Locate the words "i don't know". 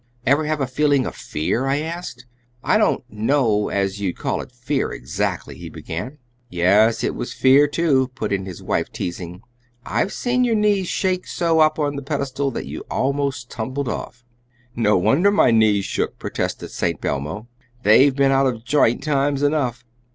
2.63-3.69